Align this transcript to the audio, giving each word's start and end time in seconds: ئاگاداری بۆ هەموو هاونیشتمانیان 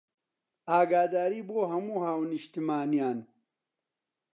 ئاگاداری 0.69 1.41
بۆ 1.49 1.57
هەموو 1.71 2.01
هاونیشتمانیان 2.05 3.17